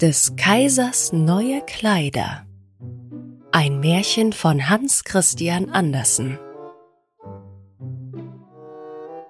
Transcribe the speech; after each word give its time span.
Des 0.00 0.36
Kaisers 0.36 1.12
neue 1.12 1.60
Kleider. 1.62 2.46
Ein 3.50 3.80
Märchen 3.80 4.32
von 4.32 4.68
Hans 4.68 5.02
Christian 5.02 5.70
Andersen. 5.70 6.38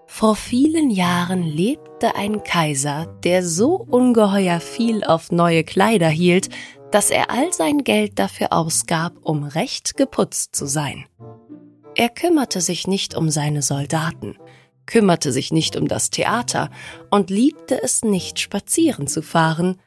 Vor 0.07 0.37
vielen 0.37 0.91
Jahren 0.91 1.43
lebte 1.43 2.17
ein 2.17 2.43
Kaiser, 2.43 3.07
der 3.25 3.43
so 3.43 3.77
ungeheuer 3.77 4.61
viel 4.61 5.05
auf 5.05 5.33
neue 5.33 5.65
Kleider 5.65 6.11
hielt, 6.11 6.51
dass 6.91 7.11
er 7.11 7.31
all 7.31 7.51
sein 7.55 7.79
Geld 7.83 8.19
dafür 8.19 8.53
ausgab, 8.53 9.15
um 9.23 9.45
recht 9.45 9.97
geputzt 9.97 10.55
zu 10.55 10.67
sein. 10.67 11.07
Er 11.95 12.11
kümmerte 12.11 12.61
sich 12.61 12.87
nicht 12.87 13.15
um 13.15 13.31
seine 13.31 13.63
Soldaten, 13.63 14.37
kümmerte 14.85 15.33
sich 15.33 15.51
nicht 15.51 15.77
um 15.77 15.89
das 15.89 16.11
Theater 16.11 16.69
und 17.11 17.31
liebte 17.31 17.83
es 17.83 18.03
nicht, 18.05 18.39
spazieren 18.39 19.07
zu 19.07 19.23
fahren, 19.23 19.79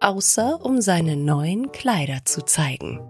außer 0.00 0.64
um 0.64 0.80
seine 0.80 1.16
neuen 1.16 1.72
Kleider 1.72 2.24
zu 2.24 2.42
zeigen. 2.44 3.00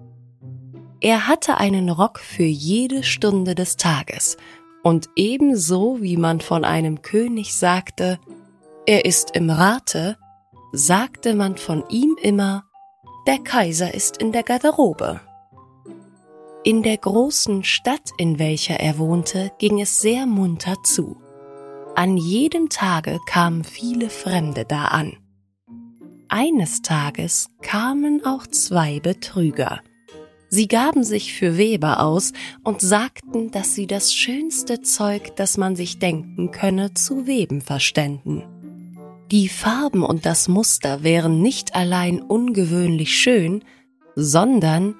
Er 1.01 1.29
hatte 1.29 1.59
einen 1.59 1.91
Rock 1.91 2.19
für 2.19 2.45
jede 2.45 3.03
Stunde 3.03 3.55
des 3.55 3.77
Tages, 3.77 4.37
und 4.83 5.09
ebenso 5.17 6.01
wie 6.01 6.17
man 6.17 6.41
von 6.41 6.65
einem 6.65 7.03
König 7.03 7.55
sagte, 7.55 8.19
er 8.87 9.05
ist 9.05 9.37
im 9.37 9.51
Rate, 9.51 10.17
sagte 10.73 11.35
man 11.35 11.57
von 11.57 11.85
ihm 11.91 12.17
immer, 12.23 12.65
der 13.27 13.39
Kaiser 13.39 13.93
ist 13.93 14.17
in 14.17 14.33
der 14.33 14.43
Garderobe. 14.43 15.21
In 16.65 16.83
der 16.83 16.97
großen 16.97 17.65
Stadt, 17.65 18.11
in 18.17 18.39
welcher 18.39 18.81
er 18.81 18.99
wohnte, 18.99 19.53
ging 19.59 19.81
es 19.81 20.01
sehr 20.01 20.27
munter 20.27 20.77
zu. 20.83 21.21
An 21.95 22.17
jedem 22.17 22.69
Tage 22.69 23.19
kamen 23.27 23.65
viele 23.65 24.11
Fremde 24.11 24.65
da 24.65 24.87
an. 24.87 25.17
Eines 26.31 26.83
Tages 26.83 27.49
kamen 27.63 28.23
auch 28.23 28.47
zwei 28.47 29.01
Betrüger. 29.01 29.81
Sie 30.51 30.69
gaben 30.69 31.03
sich 31.03 31.33
für 31.33 31.57
Weber 31.57 32.03
aus 32.03 32.35
und 32.65 32.83
sagten, 32.83 33.51
dass 33.51 33.75
sie 33.75 33.87
das 33.87 34.13
schönste 34.13 34.83
Zeug, 34.83 35.37
das 35.37 35.57
man 35.57 35.75
sich 35.75 35.99
denken 35.99 36.51
könne, 36.51 36.93
zu 36.93 37.27
weben 37.27 37.63
verständen. 37.63 38.45
Die 39.31 39.49
Farben 39.49 40.03
und 40.03 40.27
das 40.27 40.49
Muster 40.49 41.03
wären 41.03 41.41
nicht 41.41 41.75
allein 41.75 42.21
ungewöhnlich 42.21 43.17
schön, 43.17 43.65
sondern 44.15 44.97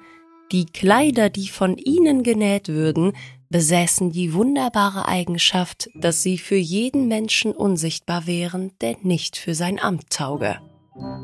die 0.51 0.65
Kleider, 0.65 1.29
die 1.29 1.47
von 1.47 1.77
ihnen 1.77 2.23
genäht 2.23 2.69
würden, 2.69 3.13
besäßen 3.49 4.11
die 4.11 4.33
wunderbare 4.33 5.07
Eigenschaft, 5.07 5.91
dass 5.93 6.23
sie 6.23 6.39
für 6.39 6.55
jeden 6.57 7.07
Menschen 7.07 7.51
unsichtbar 7.51 8.25
wären, 8.25 8.71
der 8.81 8.97
nicht 9.03 9.37
für 9.37 9.53
sein 9.53 9.79
Amt 9.79 10.09
tauge 10.09 10.59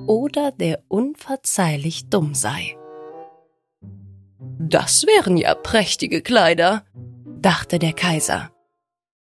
oder 0.07 0.51
der 0.51 0.79
unverzeihlich 0.87 2.09
dumm 2.09 2.33
sei. 2.33 2.77
Das 4.59 5.05
wären 5.05 5.37
ja 5.37 5.53
prächtige 5.55 6.21
Kleider, 6.21 6.83
dachte 7.41 7.79
der 7.79 7.93
Kaiser. 7.93 8.51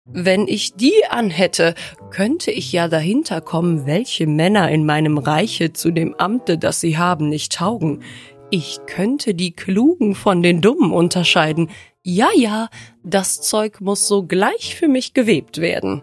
Wenn 0.09 0.47
ich 0.47 0.75
die 0.75 1.05
anhätte, 1.11 1.75
könnte 2.11 2.53
ich 2.53 2.70
ja 2.70 2.87
dahinter 2.87 3.41
kommen, 3.41 3.87
welche 3.87 4.28
Männer 4.28 4.70
in 4.70 4.87
meinem 4.87 5.19
Reiche 5.19 5.73
zu 5.73 5.91
dem 5.91 6.15
Amte, 6.15 6.59
das 6.59 6.81
sie 6.81 6.97
haben, 6.97 7.28
nicht 7.28 7.55
taugen. 7.55 8.05
Ich 8.50 8.78
könnte 8.87 9.34
die 9.34 9.50
Klugen 9.50 10.15
von 10.15 10.43
den 10.43 10.61
Dummen 10.61 10.93
unterscheiden, 10.93 11.71
ja, 12.05 12.28
ja, 12.37 12.69
das 13.03 13.41
Zeug 13.41 13.81
muss 13.81 14.06
sogleich 14.06 14.77
für 14.77 14.87
mich 14.87 15.12
gewebt 15.12 15.61
werden. 15.61 16.03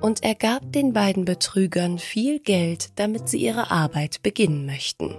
Und 0.00 0.22
er 0.22 0.34
gab 0.34 0.72
den 0.72 0.92
beiden 0.92 1.24
Betrügern 1.24 1.98
viel 1.98 2.40
Geld, 2.40 2.98
damit 2.98 3.28
sie 3.28 3.38
ihre 3.38 3.70
Arbeit 3.70 4.22
beginnen 4.22 4.66
möchten. 4.66 5.16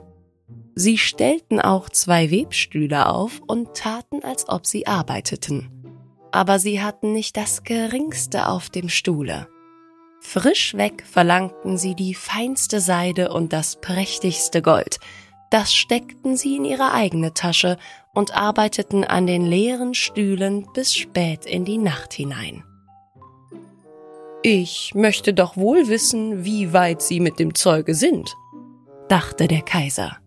Sie 0.76 0.98
stellten 0.98 1.60
auch 1.60 1.90
zwei 1.90 2.32
Webstühle 2.32 3.08
auf 3.08 3.42
und 3.46 3.76
taten, 3.76 4.24
als 4.24 4.50
ob 4.50 4.66
sie 4.66 4.88
arbeiteten. 4.88 5.70
Aber 6.32 6.60
sie 6.60 6.82
hatten 6.82 7.14
nicht 7.14 7.38
das 7.38 7.64
geringste 7.64 8.48
auf 8.48 8.70
dem 8.70 8.90
Stuhle. 8.90 9.48
Frisch 10.22 10.76
weg 10.76 11.04
verlangten 11.06 11.78
sie 11.78 11.96
die 11.96 12.14
feinste 12.14 12.80
Seide 12.80 13.34
und 13.34 13.54
das 13.54 13.82
prächtigste 13.82 14.62
Gold, 14.62 15.00
das 15.52 15.74
steckten 15.74 16.38
sie 16.38 16.56
in 16.56 16.64
ihre 16.64 16.94
eigene 16.94 17.34
Tasche 17.34 17.78
und 18.14 18.34
arbeiteten 18.34 19.04
an 19.04 19.28
den 19.28 19.46
leeren 19.46 19.94
Stühlen 19.94 20.66
bis 20.74 20.96
spät 20.96 21.46
in 21.46 21.66
die 21.66 21.78
Nacht 21.78 22.14
hinein. 22.14 22.64
Ich 24.44 24.94
möchte 24.96 25.36
doch 25.36 25.56
wohl 25.56 25.88
wissen, 25.88 26.44
wie 26.44 26.74
weit 26.74 27.04
Sie 27.04 27.20
mit 27.20 27.38
dem 27.38 27.54
Zeuge 27.54 27.94
sind, 27.94 28.36
dachte 29.08 29.48
der 29.48 29.62
Kaiser. 29.62 30.18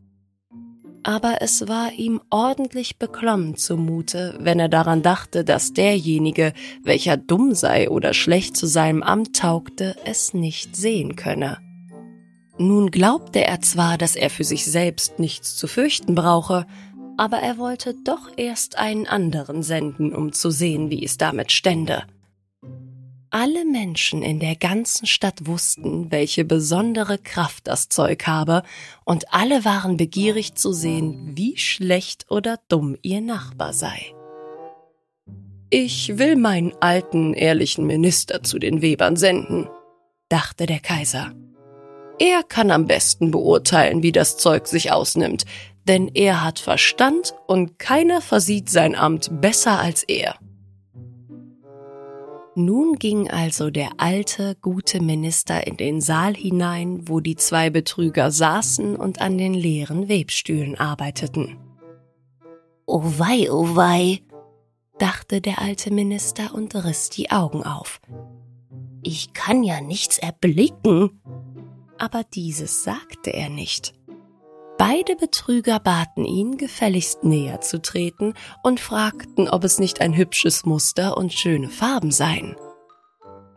Aber 1.03 1.39
es 1.41 1.67
war 1.67 1.93
ihm 1.93 2.21
ordentlich 2.31 2.99
beklommen 2.99 3.57
zumute, 3.57 4.39
wenn 4.39 4.61
er 4.61 4.69
daran 4.69 5.03
dachte, 5.03 5.45
dass 5.45 5.73
derjenige, 5.73 6.53
welcher 6.85 7.17
dumm 7.17 7.55
sei 7.55 7.91
oder 7.91 8.15
schlecht 8.15 8.57
zu 8.57 8.67
seinem 8.67 9.03
Amt 9.03 9.35
taugte, 9.37 9.97
es 10.05 10.33
nicht 10.33 10.77
sehen 10.77 11.17
könne. 11.17 11.59
Nun 12.57 12.93
glaubte 12.93 13.45
er 13.45 13.63
zwar, 13.63 13.99
dass 13.99 14.15
er 14.15 14.31
für 14.31 14.45
sich 14.45 14.65
selbst 14.65 15.19
nichts 15.19 15.57
zu 15.57 15.67
fürchten 15.67 16.15
brauche, 16.15 16.67
aber 17.17 17.39
er 17.39 17.59
wollte 17.59 17.95
doch 18.05 18.31
erst 18.37 18.79
einen 18.79 19.09
anderen 19.09 19.65
senden, 19.65 20.15
um 20.15 20.33
zu 20.33 20.51
sehen, 20.51 20.89
wie 20.89 21.05
es 21.05 21.19
damit 21.19 21.51
stände. 21.51 22.05
Alle 23.37 23.65
Menschen 23.65 24.23
in 24.23 24.39
der 24.39 24.55
ganzen 24.55 25.09
Stadt 25.09 25.49
wussten, 25.49 26.13
welche 26.13 26.45
besondere 26.45 27.19
Kraft 27.19 27.67
das 27.67 27.89
Zeug 27.89 28.29
habe, 28.29 28.63
und 29.05 29.35
alle 29.35 29.65
waren 29.65 29.97
begierig 29.97 30.55
zu 30.55 30.73
sehen, 30.73 31.33
wie 31.35 31.57
schlecht 31.57 32.27
oder 32.31 32.61
dumm 32.69 32.97
ihr 33.03 33.21
Nachbar 33.21 33.73
sei. 33.73 34.15
Ich 35.69 36.17
will 36.17 36.37
meinen 36.37 36.75
alten, 36.79 37.35
ehrlichen 37.35 37.89
Minister 37.89 38.45
zu 38.45 38.61
den 38.61 38.83
Webern 38.83 39.17
senden, 39.17 39.69
dachte 40.29 40.67
der 40.67 40.79
Kaiser. 40.79 41.33
Er 42.21 42.45
kann 42.45 42.71
am 42.71 42.87
besten 42.87 43.33
beurteilen, 43.33 44.05
wie 44.05 44.13
das 44.13 44.37
Zeug 44.37 44.69
sich 44.69 44.93
ausnimmt, 44.93 45.45
denn 45.89 46.07
er 46.15 46.45
hat 46.45 46.61
Verstand 46.61 47.35
und 47.49 47.81
keiner 47.81 48.21
versieht 48.21 48.71
sein 48.71 48.95
Amt 48.95 49.41
besser 49.41 49.81
als 49.81 50.05
er. 50.05 50.39
Nun 52.57 52.95
ging 52.97 53.31
also 53.31 53.71
der 53.71 53.91
alte, 53.99 54.57
gute 54.61 55.03
Minister 55.03 55.67
in 55.67 55.77
den 55.77 56.01
Saal 56.01 56.35
hinein, 56.35 57.09
wo 57.09 57.21
die 57.21 57.37
zwei 57.37 57.71
Betrüger 57.71 58.31
saßen 58.31 58.97
und 58.97 59.21
an 59.21 59.39
den 59.39 59.55
leeren 59.55 60.09
Webstühlen 60.09 60.79
arbeiteten. 60.79 61.57
Oh 62.87 63.03
wei, 63.19 63.51
oh 63.51 63.75
wei, 63.75 64.21
dachte 64.99 65.41
der 65.41 65.61
alte 65.61 65.93
Minister 65.93 66.55
und 66.55 66.75
riss 66.75 67.11
die 67.11 67.31
Augen 67.31 67.65
auf. 67.65 68.01
Ich 69.03 69.33
kann 69.33 69.65
ja 69.65 69.81
nichts 69.81 70.19
erblicken 70.19 71.11
aber 71.99 72.25
dieses 72.25 72.85
sagte 72.85 73.33
er 73.33 73.49
nicht. 73.49 73.95
Beide 74.77 75.15
Betrüger 75.15 75.79
baten 75.79 76.25
ihn, 76.25 76.57
gefälligst 76.57 77.23
näher 77.23 77.61
zu 77.61 77.81
treten 77.81 78.35
und 78.63 78.81
fragten, 78.81 79.49
ob 79.49 79.63
es 79.63 79.79
nicht 79.79 80.01
ein 80.01 80.17
hübsches 80.17 80.65
Muster 80.65 81.17
und 81.17 81.33
schöne 81.33 81.69
Farben 81.69 82.11
seien. 82.11 82.57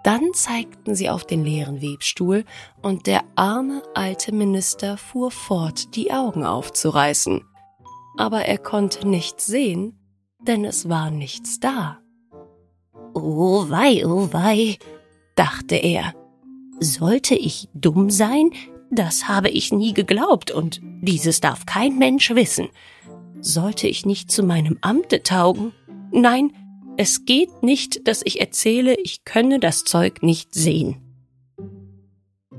Dann 0.04 0.34
zeigten 0.34 0.96
sie 0.96 1.10
auf 1.10 1.26
den 1.26 1.44
leeren 1.44 1.82
Webstuhl, 1.82 2.46
und 2.82 3.08
der 3.08 3.24
arme 3.36 3.82
alte 3.96 4.32
Minister 4.32 4.96
fuhr 4.98 5.32
fort, 5.32 5.96
die 5.96 6.12
Augen 6.14 6.46
aufzureißen. 6.46 7.44
Aber 8.18 8.46
er 8.46 8.58
konnte 8.60 9.08
nichts 9.08 9.48
sehen, 9.48 10.00
denn 10.40 10.66
es 10.66 10.88
war 10.88 11.10
nichts 11.10 11.60
da. 11.60 12.00
Oh 13.14 13.70
wei, 13.70 14.06
oh 14.06 14.30
wei, 14.32 14.78
dachte 15.36 15.76
er. 15.76 16.14
Sollte 16.80 17.36
ich 17.36 17.70
dumm 17.74 18.12
sein? 18.12 18.52
Das 18.90 19.28
habe 19.28 19.50
ich 19.50 19.72
nie 19.72 19.94
geglaubt, 19.94 20.52
und 20.52 20.80
dieses 21.02 21.42
darf 21.42 21.66
kein 21.66 21.98
Mensch 21.98 22.30
wissen. 22.32 22.70
Sollte 23.42 23.88
ich 23.88 24.06
nicht 24.06 24.32
zu 24.32 24.44
meinem 24.44 24.78
Amte 24.82 25.24
taugen? 25.24 25.74
Nein, 26.12 26.54
es 26.98 27.26
geht 27.26 27.64
nicht, 27.64 28.08
dass 28.08 28.22
ich 28.24 28.40
erzähle, 28.40 28.96
ich 28.96 29.24
könne 29.24 29.60
das 29.60 29.84
Zeug 29.84 30.24
nicht 30.24 30.54
sehen. 30.54 31.02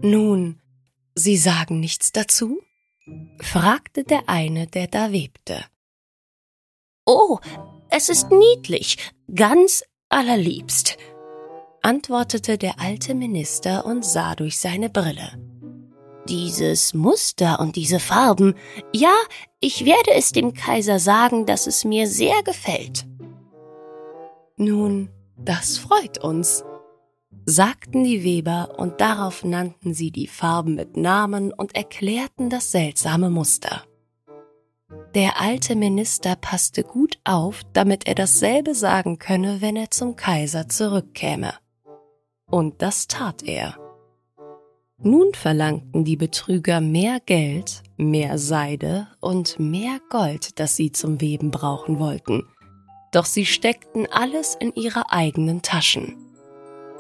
Nun, 0.00 0.60
Sie 1.14 1.36
sagen 1.36 1.80
nichts 1.80 2.12
dazu? 2.12 2.60
fragte 3.40 4.04
der 4.04 4.28
eine, 4.28 4.69
der 4.69 4.86
da 4.86 5.12
webte. 5.12 5.64
Oh, 7.04 7.38
es 7.90 8.08
ist 8.08 8.30
niedlich, 8.30 8.98
ganz 9.34 9.82
allerliebst, 10.10 10.96
antwortete 11.82 12.58
der 12.58 12.78
alte 12.80 13.14
Minister 13.14 13.86
und 13.86 14.04
sah 14.04 14.36
durch 14.36 14.60
seine 14.60 14.90
Brille. 14.90 15.48
Dieses 16.28 16.92
Muster 16.94 17.58
und 17.60 17.76
diese 17.76 18.00
Farben, 18.00 18.54
ja, 18.94 19.14
ich 19.60 19.84
werde 19.84 20.12
es 20.14 20.32
dem 20.32 20.52
Kaiser 20.52 20.98
sagen, 20.98 21.46
dass 21.46 21.66
es 21.66 21.84
mir 21.84 22.06
sehr 22.06 22.42
gefällt. 22.42 23.06
Nun, 24.56 25.08
das 25.36 25.78
freut 25.78 26.19
uns, 26.19 26.64
sagten 27.46 28.04
die 28.04 28.25
Weber 28.25 28.75
und 28.76 29.00
darauf 29.00 29.44
nannten 29.44 29.94
sie 29.94 30.10
die 30.10 30.26
Farben 30.26 30.75
mit 30.75 30.96
Namen 30.96 31.52
und 31.52 31.75
erklärten 31.75 32.50
das 32.50 32.72
seltsame 32.72 33.30
Muster. 33.30 33.84
Der 35.14 35.40
alte 35.40 35.75
Minister 35.76 36.36
passte 36.36 36.82
gut 36.82 37.19
auf, 37.25 37.62
damit 37.72 38.06
er 38.06 38.14
dasselbe 38.14 38.75
sagen 38.75 39.19
könne, 39.19 39.60
wenn 39.60 39.76
er 39.76 39.90
zum 39.90 40.16
Kaiser 40.16 40.69
zurückkäme. 40.69 41.54
Und 42.46 42.82
das 42.82 43.06
tat 43.06 43.42
er. 43.42 43.88
Nun 45.00 45.33
verlangten 45.33 46.05
die 46.05 46.17
Betrüger 46.17 46.81
mehr 46.81 47.21
Geld, 47.25 47.85
mehr 47.97 48.37
Seide 48.37 49.06
und 49.21 49.61
mehr 49.61 50.00
Gold, 50.11 50.59
das 50.59 50.75
sie 50.75 50.91
zum 50.91 51.21
Weben 51.21 51.53
brauchen 51.53 52.00
wollten. 52.00 52.43
Doch 53.12 53.25
sie 53.25 53.47
steckten 53.47 54.09
alles 54.11 54.56
in 54.59 54.75
ihre 54.75 55.12
eigenen 55.12 55.62
Taschen. 55.62 56.17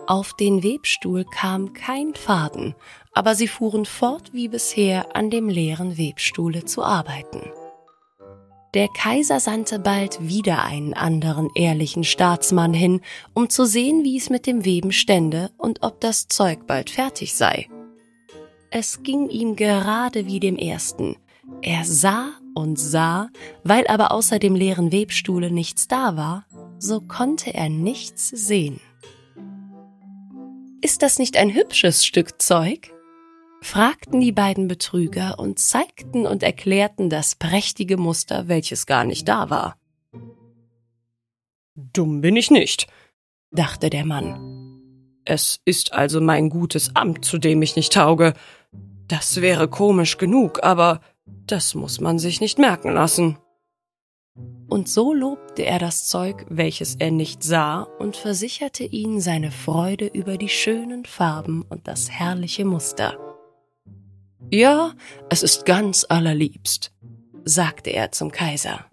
Auf 0.06 0.32
den 0.34 0.62
Webstuhl 0.62 1.24
kam 1.24 1.72
kein 1.72 2.14
Faden, 2.14 2.76
aber 3.12 3.34
sie 3.34 3.48
fuhren 3.48 3.84
fort 3.84 4.32
wie 4.32 4.48
bisher 4.48 5.16
an 5.16 5.28
dem 5.28 5.48
leeren 5.48 5.98
Webstuhle 5.98 6.64
zu 6.64 6.84
arbeiten. 6.84 7.50
Der 8.74 8.88
Kaiser 8.88 9.40
sandte 9.40 9.80
bald 9.80 10.18
wieder 10.20 10.62
einen 10.62 10.94
anderen 10.94 11.48
ehrlichen 11.54 12.04
Staatsmann 12.04 12.74
hin, 12.74 13.00
um 13.34 13.50
zu 13.50 13.64
sehen, 13.64 14.04
wie 14.04 14.16
es 14.16 14.30
mit 14.30 14.46
dem 14.46 14.64
Weben 14.64 14.92
stände 14.92 15.50
und 15.58 15.82
ob 15.82 16.00
das 16.00 16.28
Zeug 16.28 16.66
bald 16.66 16.90
fertig 16.90 17.34
sei. 17.34 17.66
Es 18.70 19.02
ging 19.02 19.30
ihm 19.30 19.56
gerade 19.56 20.26
wie 20.26 20.40
dem 20.40 20.56
ersten. 20.56 21.16
Er 21.62 21.84
sah 21.84 22.32
und 22.54 22.78
sah, 22.78 23.30
weil 23.64 23.86
aber 23.86 24.12
außer 24.12 24.38
dem 24.38 24.54
leeren 24.54 24.92
Webstuhle 24.92 25.50
nichts 25.50 25.88
da 25.88 26.16
war, 26.16 26.44
so 26.78 27.00
konnte 27.00 27.54
er 27.54 27.70
nichts 27.70 28.28
sehen. 28.28 28.80
Ist 30.82 31.02
das 31.02 31.18
nicht 31.18 31.36
ein 31.36 31.54
hübsches 31.54 32.04
Stück 32.04 32.40
Zeug? 32.40 32.92
fragten 33.60 34.20
die 34.20 34.32
beiden 34.32 34.68
Betrüger 34.68 35.38
und 35.38 35.58
zeigten 35.58 36.26
und 36.26 36.44
erklärten 36.44 37.10
das 37.10 37.34
prächtige 37.34 37.96
Muster, 37.96 38.46
welches 38.46 38.86
gar 38.86 39.04
nicht 39.04 39.26
da 39.26 39.50
war. 39.50 39.76
Dumm 41.74 42.20
bin 42.20 42.36
ich 42.36 42.50
nicht, 42.50 42.86
dachte 43.50 43.90
der 43.90 44.04
Mann. 44.04 44.58
Es 45.24 45.60
ist 45.64 45.92
also 45.92 46.20
mein 46.20 46.48
gutes 46.48 46.96
Amt, 46.96 47.24
zu 47.24 47.36
dem 47.36 47.60
ich 47.60 47.76
nicht 47.76 47.92
tauge. 47.92 48.32
Das 49.08 49.40
wäre 49.40 49.68
komisch 49.68 50.18
genug, 50.18 50.62
aber 50.62 51.00
das 51.46 51.74
muss 51.74 52.00
man 52.00 52.18
sich 52.18 52.40
nicht 52.40 52.58
merken 52.58 52.92
lassen. 52.92 53.38
Und 54.68 54.88
so 54.88 55.14
lobte 55.14 55.64
er 55.64 55.78
das 55.78 56.06
Zeug, 56.06 56.44
welches 56.50 56.94
er 56.96 57.10
nicht 57.10 57.42
sah, 57.42 57.82
und 57.82 58.16
versicherte 58.16 58.84
ihn 58.84 59.20
seine 59.20 59.50
Freude 59.50 60.06
über 60.06 60.36
die 60.36 60.50
schönen 60.50 61.06
Farben 61.06 61.62
und 61.62 61.88
das 61.88 62.10
herrliche 62.10 62.66
Muster. 62.66 63.18
Ja, 64.50 64.92
es 65.30 65.42
ist 65.42 65.64
ganz 65.64 66.04
allerliebst, 66.08 66.92
sagte 67.44 67.90
er 67.90 68.12
zum 68.12 68.30
Kaiser. 68.30 68.84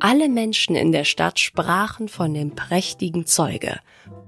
Alle 0.00 0.28
Menschen 0.28 0.76
in 0.76 0.92
der 0.92 1.04
Stadt 1.04 1.40
sprachen 1.40 2.08
von 2.08 2.32
dem 2.32 2.54
prächtigen 2.54 3.26
Zeuge, 3.26 3.80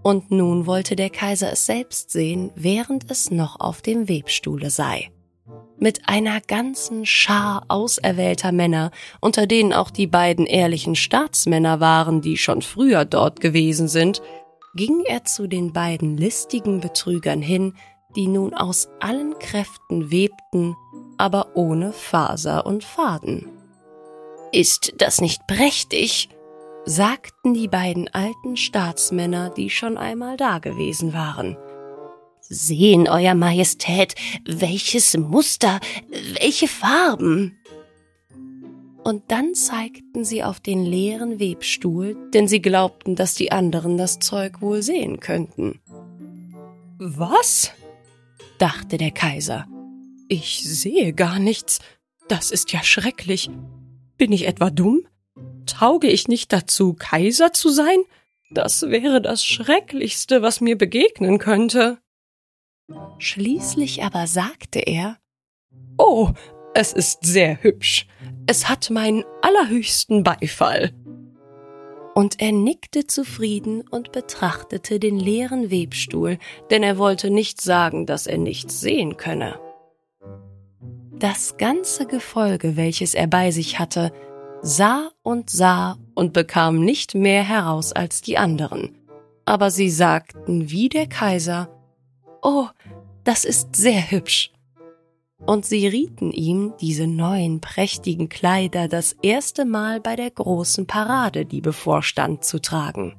und 0.03 0.31
nun 0.31 0.67
wollte 0.67 0.97
der 0.97 1.11
Kaiser 1.11 1.53
es 1.53 1.67
selbst 1.67 2.11
sehen, 2.11 2.51
während 2.57 3.11
es 3.11 3.31
noch 3.31 3.61
auf 3.61 3.81
dem 3.81 4.09
Webstuhle 4.09 4.71
sei. 4.71 5.11
Mit 5.79 6.09
einer 6.09 6.41
ganzen 6.41 7.07
Schar 7.07 7.65
auserwählter 7.69 8.51
Männer, 8.51 8.91
unter 9.21 9.47
denen 9.47 9.73
auch 9.73 9.91
die 9.91 10.07
beiden 10.07 10.47
ehrlichen 10.47 10.97
Staatsmänner 10.97 11.79
waren, 11.81 12.21
die 12.21 12.37
schon 12.37 12.63
früher 12.63 13.05
dort 13.05 13.41
gewesen 13.41 13.89
sind, 13.89 14.23
ging 14.75 15.05
er 15.07 15.25
zu 15.25 15.47
den 15.47 15.73
beiden 15.73 16.17
listigen 16.17 16.81
Betrügern 16.81 17.43
hin, 17.43 17.75
die 18.17 18.27
nun 18.27 18.55
aus 18.55 18.89
allen 18.99 19.39
Kräften 19.39 20.11
webten, 20.11 20.77
aber 21.17 21.55
ohne 21.55 21.93
Faser 21.93 22.67
und 22.67 22.83
Faden. 22.83 23.60
Ist 24.53 24.95
das 24.99 25.21
nicht 25.21 25.47
prächtig? 25.47 26.29
sagten 26.87 27.55
die 27.55 27.69
beiden 27.69 28.09
alten 28.09 28.57
Staatsmänner, 28.57 29.51
die 29.51 29.71
schon 29.71 29.97
einmal 29.97 30.37
dagewesen 30.37 31.13
waren. 31.13 31.57
Sehen, 32.41 33.07
Euer 33.07 33.35
Majestät, 33.35 34.15
welches 34.45 35.17
Muster, 35.17 35.79
welche 36.41 36.67
Farben. 36.67 37.59
Und 39.05 39.31
dann 39.31 39.55
zeigten 39.55 40.25
sie 40.25 40.43
auf 40.43 40.59
den 40.59 40.85
leeren 40.85 41.39
Webstuhl, 41.39 42.17
denn 42.35 42.49
sie 42.49 42.61
glaubten, 42.61 43.15
dass 43.15 43.35
die 43.35 43.53
anderen 43.53 43.97
das 43.97 44.19
Zeug 44.19 44.61
wohl 44.61 44.83
sehen 44.83 45.21
könnten. 45.21 45.81
Was? 46.99 47.73
dachte 48.59 48.99
der 48.99 49.11
Kaiser. 49.11 49.67
Ich 50.29 50.63
sehe 50.65 51.13
gar 51.13 51.39
nichts. 51.39 51.79
Das 52.29 52.51
ist 52.51 52.73
ja 52.73 52.83
schrecklich. 52.83 53.49
Bin 54.21 54.33
ich 54.33 54.47
etwa 54.47 54.69
dumm? 54.69 55.07
Tauge 55.65 56.07
ich 56.07 56.29
nicht 56.29 56.53
dazu, 56.53 56.93
Kaiser 56.93 57.55
zu 57.55 57.71
sein? 57.71 57.97
Das 58.51 58.83
wäre 58.83 59.23
das 59.23 59.43
Schrecklichste, 59.43 60.43
was 60.43 60.61
mir 60.61 60.77
begegnen 60.77 61.39
könnte. 61.39 61.97
Schließlich 63.17 64.03
aber 64.05 64.27
sagte 64.27 64.81
er 64.81 65.17
Oh, 65.97 66.33
es 66.75 66.93
ist 66.93 67.25
sehr 67.25 67.63
hübsch. 67.63 68.07
Es 68.47 68.69
hat 68.69 68.91
meinen 68.91 69.25
allerhöchsten 69.41 70.23
Beifall 70.23 70.93
und 72.15 72.43
er 72.43 72.53
nickte 72.53 73.07
zufrieden 73.07 73.89
und 73.89 74.13
betrachtete 74.13 75.01
den 75.01 75.19
leeren 75.19 75.71
Webstuhl, 75.71 76.37
denn 76.71 76.83
er 76.83 76.99
wollte 76.99 77.31
nicht 77.31 77.63
sagen, 77.63 78.05
dass 78.05 78.27
er 78.27 78.37
nichts 78.37 78.83
sehen 78.83 79.17
könne. 79.17 79.59
Das 81.21 81.59
ganze 81.59 82.07
Gefolge, 82.07 82.79
welches 82.79 83.15
er 83.15 83.27
bei 83.27 83.51
sich 83.51 83.79
hatte, 83.79 84.11
sah 84.63 85.11
und 85.23 85.51
sah 85.51 85.99
und 86.15 86.33
bekam 86.33 86.81
nicht 86.81 87.15
mehr 87.15 87.45
heraus 87.45 87.93
als 87.93 88.23
die 88.23 88.39
anderen, 88.39 88.97
aber 89.45 89.71
sie 89.71 89.91
sagten 89.91 90.71
wie 90.71 90.89
der 90.89 91.07
Kaiser 91.07 91.69
Oh, 92.43 92.69
das 93.23 93.45
ist 93.45 93.77
sehr 93.77 94.11
hübsch 94.11 94.51
und 95.45 95.67
sie 95.67 95.87
rieten 95.87 96.33
ihm, 96.33 96.73
diese 96.81 97.07
neuen 97.07 97.61
prächtigen 97.61 98.31
Kleider 98.31 98.89
das 98.89 99.15
erste 99.21 99.67
Mal 99.67 100.01
bei 100.01 100.17
der 100.17 100.31
großen 100.31 100.87
Parade, 100.87 101.45
die 101.45 101.61
bevorstand, 101.61 102.45
zu 102.45 102.63
tragen. 102.63 103.15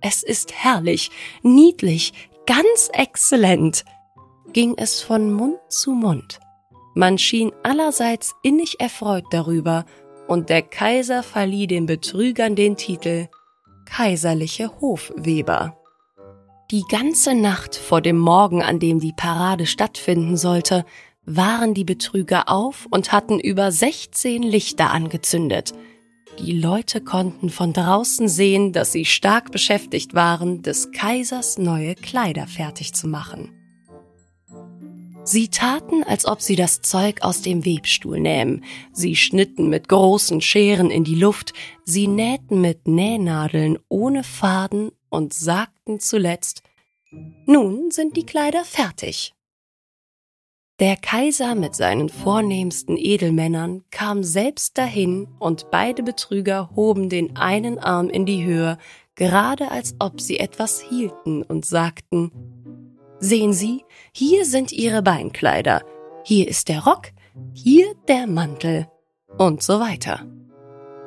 Es 0.00 0.24
ist 0.24 0.52
herrlich, 0.52 1.12
niedlich, 1.42 2.12
ganz 2.46 2.90
exzellent, 2.92 3.84
ging 4.52 4.74
es 4.76 5.00
von 5.00 5.32
Mund 5.32 5.58
zu 5.68 5.92
Mund. 5.92 6.40
Man 6.94 7.18
schien 7.18 7.52
allerseits 7.62 8.34
innig 8.42 8.80
erfreut 8.80 9.24
darüber, 9.30 9.84
und 10.26 10.48
der 10.48 10.62
Kaiser 10.62 11.22
verlieh 11.22 11.66
den 11.66 11.86
Betrügern 11.86 12.56
den 12.56 12.76
Titel 12.76 13.28
Kaiserliche 13.84 14.80
Hofweber. 14.80 15.76
Die 16.70 16.84
ganze 16.88 17.34
Nacht 17.34 17.76
vor 17.76 18.00
dem 18.00 18.18
Morgen, 18.18 18.62
an 18.62 18.78
dem 18.78 19.00
die 19.00 19.12
Parade 19.12 19.66
stattfinden 19.66 20.36
sollte, 20.36 20.86
waren 21.26 21.74
die 21.74 21.84
Betrüger 21.84 22.48
auf 22.48 22.86
und 22.90 23.12
hatten 23.12 23.38
über 23.38 23.70
16 23.70 24.42
Lichter 24.42 24.90
angezündet. 24.90 25.74
Die 26.38 26.58
Leute 26.58 27.00
konnten 27.00 27.50
von 27.50 27.72
draußen 27.72 28.28
sehen, 28.28 28.72
dass 28.72 28.92
sie 28.92 29.04
stark 29.04 29.52
beschäftigt 29.52 30.14
waren, 30.14 30.62
des 30.62 30.90
Kaisers 30.90 31.58
neue 31.58 31.94
Kleider 31.94 32.46
fertig 32.46 32.94
zu 32.94 33.08
machen. 33.08 33.63
Sie 35.26 35.48
taten, 35.48 36.04
als 36.04 36.26
ob 36.26 36.42
sie 36.42 36.54
das 36.54 36.82
Zeug 36.82 37.22
aus 37.22 37.40
dem 37.40 37.64
Webstuhl 37.64 38.20
nähmen. 38.20 38.62
Sie 38.92 39.16
schnitten 39.16 39.70
mit 39.70 39.88
großen 39.88 40.42
Scheren 40.42 40.90
in 40.90 41.02
die 41.02 41.14
Luft, 41.14 41.54
sie 41.82 42.08
nähten 42.08 42.60
mit 42.60 42.86
Nähnadeln 42.86 43.78
ohne 43.88 44.22
Faden 44.22 44.90
und 45.08 45.32
sagten 45.32 45.98
zuletzt 45.98 46.62
Nun 47.46 47.90
sind 47.90 48.18
die 48.18 48.26
Kleider 48.26 48.64
fertig. 48.66 49.32
Der 50.78 50.96
Kaiser 50.96 51.54
mit 51.54 51.74
seinen 51.74 52.10
vornehmsten 52.10 52.98
Edelmännern 52.98 53.84
kam 53.90 54.24
selbst 54.24 54.76
dahin, 54.76 55.28
und 55.38 55.70
beide 55.70 56.02
Betrüger 56.02 56.70
hoben 56.76 57.08
den 57.08 57.36
einen 57.36 57.78
Arm 57.78 58.10
in 58.10 58.26
die 58.26 58.44
Höhe, 58.44 58.76
gerade 59.14 59.70
als 59.70 59.94
ob 60.00 60.20
sie 60.20 60.38
etwas 60.38 60.82
hielten, 60.82 61.42
und 61.44 61.64
sagten 61.64 62.30
Sehen 63.26 63.54
Sie, 63.54 63.86
hier 64.12 64.44
sind 64.44 64.70
Ihre 64.70 65.00
Beinkleider, 65.00 65.82
hier 66.24 66.46
ist 66.46 66.68
der 66.68 66.84
Rock, 66.84 67.06
hier 67.54 67.94
der 68.06 68.26
Mantel 68.26 68.86
und 69.38 69.62
so 69.62 69.80
weiter. 69.80 70.26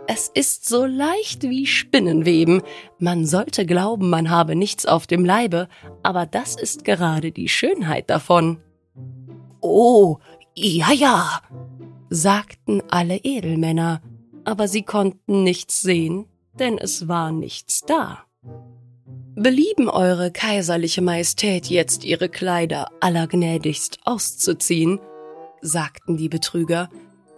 Es 0.07 0.27
ist 0.27 0.67
so 0.67 0.87
leicht 0.87 1.43
wie 1.43 1.67
Spinnenweben. 1.67 2.63
Man 2.97 3.27
sollte 3.27 3.67
glauben, 3.67 4.09
man 4.09 4.31
habe 4.31 4.55
nichts 4.55 4.87
auf 4.87 5.05
dem 5.05 5.25
Leibe, 5.25 5.69
aber 6.01 6.25
das 6.25 6.55
ist 6.55 6.85
gerade 6.85 7.31
die 7.31 7.49
Schönheit 7.49 8.09
davon. 8.09 8.63
Oh, 9.61 10.17
ja, 10.55 10.91
ja, 10.91 11.41
sagten 12.09 12.81
alle 12.89 13.17
Edelmänner, 13.17 14.01
aber 14.43 14.67
sie 14.67 14.81
konnten 14.81 15.43
nichts 15.43 15.81
sehen, 15.81 16.25
denn 16.57 16.79
es 16.79 17.07
war 17.07 17.31
nichts 17.31 17.81
da. 17.81 18.26
Belieben 19.39 19.87
Eure 19.87 20.31
Kaiserliche 20.31 21.03
Majestät 21.03 21.67
jetzt 21.67 22.03
Ihre 22.03 22.27
Kleider 22.27 22.89
allergnädigst 23.01 23.99
auszuziehen, 24.03 24.99
sagten 25.61 26.17
die 26.17 26.27
Betrüger, 26.27 26.89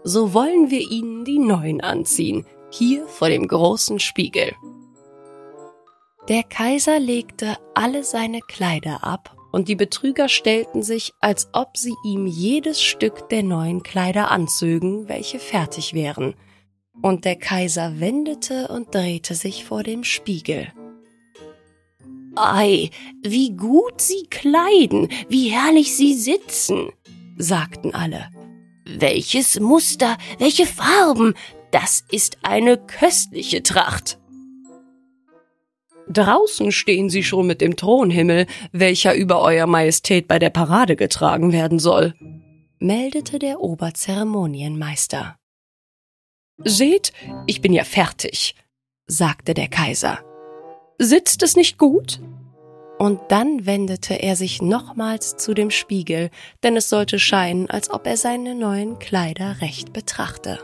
so 0.06 0.34
wollen 0.34 0.72
wir 0.72 0.80
Ihnen 0.80 1.26
die 1.26 1.40
neuen 1.40 1.82
anziehen, 1.82 2.46
hier 2.72 3.06
vor 3.06 3.28
dem 3.28 3.46
großen 3.46 4.00
Spiegel. 4.00 4.54
Der 6.30 6.44
Kaiser 6.44 7.02
legte 7.02 7.58
alle 7.76 8.06
seine 8.06 8.40
Kleider 8.40 9.04
ab, 9.04 9.36
und 9.52 9.68
die 9.68 9.76
Betrüger 9.76 10.30
stellten 10.30 10.84
sich, 10.84 11.12
als 11.20 11.50
ob 11.52 11.76
sie 11.76 11.96
ihm 12.06 12.28
jedes 12.28 12.82
Stück 12.82 13.28
der 13.28 13.44
neuen 13.44 13.84
Kleider 13.84 14.32
anzögen, 14.32 15.10
welche 15.10 15.40
fertig 15.40 15.94
wären. 15.94 16.36
Und 17.02 17.26
der 17.26 17.36
Kaiser 17.36 18.00
wendete 18.00 18.70
und 18.70 18.96
drehte 18.96 19.36
sich 19.36 19.66
vor 19.66 19.84
dem 19.84 20.06
Spiegel. 20.06 20.72
Ei, 22.42 22.90
wie 23.22 23.52
gut 23.52 24.00
Sie 24.00 24.26
kleiden, 24.30 25.10
wie 25.28 25.50
herrlich 25.50 25.94
Sie 25.94 26.14
sitzen, 26.14 26.90
sagten 27.38 27.94
alle. 27.94 28.30
Welches 28.86 29.60
Muster, 29.60 30.18
welche 30.38 30.66
Farben, 30.66 31.34
das 31.72 32.06
ist 32.10 32.38
eine 32.42 32.78
köstliche 32.78 33.62
Tracht. 33.62 34.20
Draußen 36.08 36.72
stehen 36.72 37.10
Sie 37.10 37.24
schon 37.24 37.46
mit 37.46 37.60
dem 37.60 37.76
Thronhimmel, 37.76 38.48
welcher 38.72 39.14
über 39.16 39.42
Euer 39.42 39.68
Majestät 39.68 40.30
bei 40.30 40.40
der 40.40 40.50
Parade 40.50 40.96
getragen 40.96 41.52
werden 41.52 41.78
soll, 41.78 42.16
meldete 42.80 43.38
der 43.38 43.60
Oberzeremonienmeister. 43.60 45.36
Seht, 46.64 47.12
ich 47.48 47.60
bin 47.60 47.74
ja 47.74 47.84
fertig, 47.84 48.56
sagte 49.08 49.54
der 49.54 49.68
Kaiser. 49.68 50.24
Sitzt 51.02 51.44
es 51.44 51.56
nicht 51.56 51.78
gut? 51.78 52.20
Und 52.98 53.22
dann 53.30 53.66
wendete 53.66 54.16
er 54.16 54.36
sich 54.36 54.62
nochmals 54.62 55.38
zu 55.38 55.54
dem 55.54 55.72
Spiegel, 55.72 56.30
denn 56.62 56.76
es 56.76 56.90
sollte 56.90 57.20
scheinen, 57.20 57.70
als 57.70 57.90
ob 57.90 58.06
er 58.06 58.18
seine 58.18 58.54
neuen 58.54 59.00
Kleider 59.00 59.62
recht 59.62 59.94
betrachte. 59.94 60.60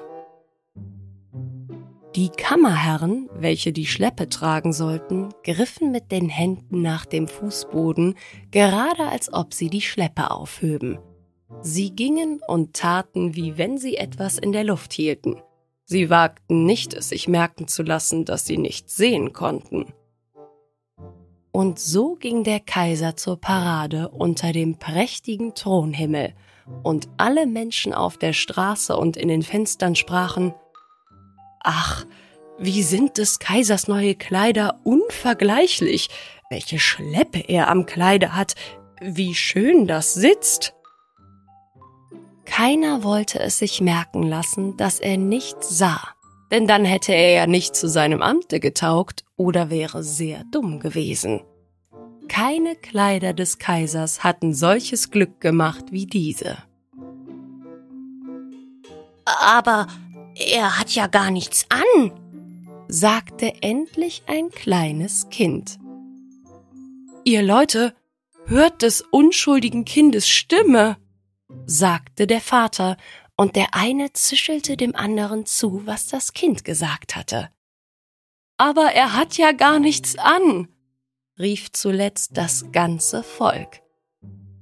Die 2.18 2.28
Kammerherren, 2.28 3.30
welche 3.34 3.72
die 3.72 3.86
Schleppe 3.86 4.28
tragen 4.28 4.74
sollten, 4.74 5.30
griffen 5.46 5.94
mit 5.94 6.12
den 6.12 6.28
Händen 6.28 6.82
nach 6.82 7.06
dem 7.06 7.30
Fußboden, 7.30 8.16
gerade 8.52 9.08
als 9.08 9.34
ob 9.34 9.54
sie 9.54 9.70
die 9.70 9.82
Schleppe 9.82 10.32
aufhöben. 10.32 11.00
Sie 11.62 11.92
gingen 11.92 12.42
und 12.46 12.74
taten, 12.74 13.36
wie 13.36 13.58
wenn 13.58 13.78
sie 13.78 13.96
etwas 13.96 14.38
in 14.38 14.52
der 14.52 14.66
Luft 14.66 14.92
hielten. 14.92 15.42
Sie 15.86 16.10
wagten 16.10 16.66
nicht, 16.66 16.94
es 16.94 17.08
sich 17.08 17.30
merken 17.30 17.70
zu 17.70 17.84
lassen, 17.84 18.26
dass 18.26 18.46
sie 18.46 18.58
nichts 18.58 18.98
sehen 18.98 19.32
konnten. 19.32 19.94
Und 21.56 21.80
so 21.80 22.16
ging 22.16 22.44
der 22.44 22.60
Kaiser 22.60 23.16
zur 23.16 23.40
Parade 23.40 24.10
unter 24.10 24.52
dem 24.52 24.78
prächtigen 24.78 25.56
Thronhimmel, 25.56 26.34
und 26.84 27.08
alle 27.16 27.48
Menschen 27.48 27.94
auf 27.94 28.18
der 28.18 28.34
Straße 28.34 28.98
und 28.98 29.16
in 29.16 29.30
den 29.30 29.42
Fenstern 29.42 29.96
sprachen 29.96 30.54
Ach, 31.62 32.06
wie 32.60 32.84
sind 32.84 33.18
des 33.18 33.40
Kaisers 33.40 33.88
neue 33.88 34.16
Kleider 34.16 34.82
unvergleichlich, 34.84 36.10
welche 36.50 36.78
Schleppe 36.78 37.40
er 37.40 37.70
am 37.70 37.86
Kleide 37.86 38.36
hat, 38.36 38.56
wie 39.00 39.34
schön 39.34 39.88
das 39.88 40.14
sitzt. 40.14 40.74
Keiner 42.44 43.02
wollte 43.06 43.40
es 43.40 43.60
sich 43.60 43.80
merken 43.80 44.24
lassen, 44.24 44.76
dass 44.76 45.00
er 45.00 45.16
nichts 45.16 45.78
sah, 45.78 46.15
denn 46.56 46.68
dann 46.68 46.86
hätte 46.86 47.12
er 47.12 47.32
ja 47.34 47.48
nicht 47.48 47.76
zu 47.76 47.90
seinem 47.90 48.22
Amte 48.22 48.62
getaugt 48.62 49.26
oder 49.36 49.70
wäre 49.70 50.04
sehr 50.06 50.46
dumm 50.52 50.80
gewesen. 50.80 51.42
Keine 52.30 52.78
Kleider 52.78 53.34
des 53.34 53.60
Kaisers 53.60 54.24
hatten 54.24 54.54
solches 54.54 55.12
Glück 55.12 55.42
gemacht 55.42 55.92
wie 55.92 56.06
diese. 56.06 56.58
Aber 59.26 59.88
er 60.36 60.80
hat 60.80 60.92
ja 60.92 61.08
gar 61.08 61.30
nichts 61.30 61.66
an, 61.68 62.12
sagte 62.88 63.52
endlich 63.62 64.24
ein 64.28 64.50
kleines 64.50 65.28
Kind. 65.30 65.78
Ihr 67.26 67.44
Leute, 67.44 67.94
hört 68.46 68.82
des 68.82 69.02
unschuldigen 69.02 69.84
Kindes 69.84 70.30
Stimme, 70.30 70.96
sagte 71.66 72.28
der 72.28 72.40
Vater, 72.40 72.96
und 73.38 73.56
der 73.56 73.74
eine 73.74 74.14
zischelte 74.14 74.78
dem 74.78 74.96
anderen 74.96 75.46
zu, 75.46 75.86
was 75.86 76.08
das 76.08 76.34
Kind 76.34 76.64
gesagt 76.64 77.16
hatte. 77.16 77.50
Aber 78.58 78.92
er 78.94 79.14
hat 79.14 79.38
ja 79.38 79.52
gar 79.52 79.80
nichts 79.80 80.18
an, 80.18 80.70
rief 81.38 81.72
zuletzt 81.72 82.38
das 82.38 82.72
ganze 82.72 83.24
Volk. 83.24 83.82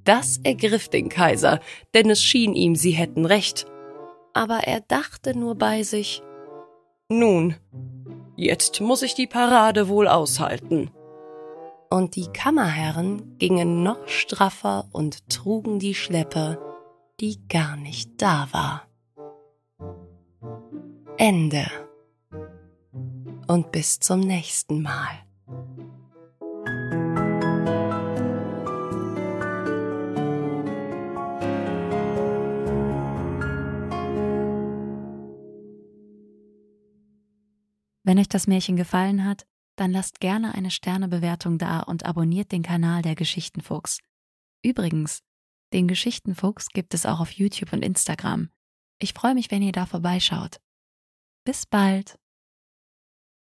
Das 0.03 0.39
ergriff 0.43 0.89
den 0.89 1.09
Kaiser, 1.09 1.59
denn 1.93 2.09
es 2.09 2.21
schien 2.21 2.55
ihm, 2.55 2.75
sie 2.75 2.91
hätten 2.91 3.25
recht. 3.25 3.65
Aber 4.33 4.61
er 4.65 4.81
dachte 4.81 5.37
nur 5.37 5.55
bei 5.55 5.83
sich, 5.83 6.23
nun, 7.09 7.55
jetzt 8.35 8.81
muss 8.81 9.03
ich 9.03 9.13
die 9.13 9.27
Parade 9.27 9.87
wohl 9.87 10.07
aushalten. 10.07 10.89
Und 11.89 12.15
die 12.15 12.27
Kammerherren 12.27 13.37
gingen 13.37 13.83
noch 13.83 14.07
straffer 14.07 14.89
und 14.91 15.29
trugen 15.29 15.77
die 15.77 15.93
Schleppe, 15.93 16.57
die 17.23 17.39
gar 17.47 17.77
nicht 17.77 18.21
da 18.21 18.49
war. 18.51 18.85
Ende. 21.17 21.65
Und 23.47 23.71
bis 23.71 23.97
zum 23.99 24.19
nächsten 24.19 24.81
Mal. 24.81 25.23
Wenn 38.03 38.19
euch 38.19 38.27
das 38.27 38.47
Märchen 38.47 38.75
gefallen 38.75 39.23
hat, 39.23 39.45
dann 39.77 39.91
lasst 39.91 40.19
gerne 40.19 40.55
eine 40.55 40.71
Sternebewertung 40.71 41.57
da 41.57 41.79
und 41.83 42.05
abonniert 42.05 42.51
den 42.51 42.63
Kanal 42.63 43.01
der 43.01 43.15
Geschichtenfuchs. 43.15 43.99
Übrigens, 44.61 45.23
den 45.73 45.87
Geschichtenfuchs 45.87 46.69
gibt 46.69 46.93
es 46.93 47.05
auch 47.05 47.19
auf 47.19 47.31
YouTube 47.31 47.73
und 47.73 47.83
Instagram. 47.83 48.49
Ich 48.99 49.13
freue 49.13 49.33
mich, 49.33 49.51
wenn 49.51 49.61
ihr 49.61 49.71
da 49.71 49.85
vorbeischaut. 49.85 50.61
Bis 51.45 51.65
bald! 51.65 52.17